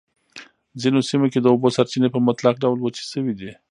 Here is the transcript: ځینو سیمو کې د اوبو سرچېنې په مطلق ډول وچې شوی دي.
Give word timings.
ځینو 0.81 0.99
سیمو 1.09 1.27
کې 1.31 1.39
د 1.41 1.47
اوبو 1.51 1.67
سرچېنې 1.75 2.09
په 2.11 2.19
مطلق 2.27 2.55
ډول 2.63 2.77
وچې 2.81 3.03
شوی 3.11 3.33
دي. 3.39 3.51